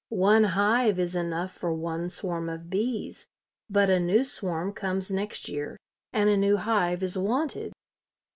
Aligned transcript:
One 0.09 0.45
hive 0.45 0.97
is 0.97 1.15
enough 1.15 1.51
for 1.51 1.71
one 1.75 2.09
swarm 2.09 2.49
of 2.49 2.71
bees, 2.71 3.27
but 3.69 3.87
a 3.91 3.99
new 3.99 4.23
swarm 4.23 4.73
comes 4.73 5.11
next 5.11 5.47
year 5.47 5.77
and 6.11 6.27
a 6.27 6.35
new 6.35 6.57
hive 6.57 7.03
is 7.03 7.19
wanted." 7.19 7.71